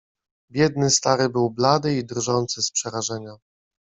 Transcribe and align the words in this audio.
"Biedny 0.51 0.89
stary 0.89 1.29
był 1.29 1.49
blady 1.49 1.97
i 1.97 2.05
drżący 2.05 2.61
z 2.63 2.71
przerażenia." 2.71 3.35